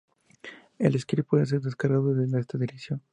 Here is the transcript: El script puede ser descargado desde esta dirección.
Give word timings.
El 0.79 0.97
script 0.99 1.29
puede 1.29 1.45
ser 1.45 1.61
descargado 1.61 2.15
desde 2.15 2.39
esta 2.39 2.57
dirección. 2.57 3.03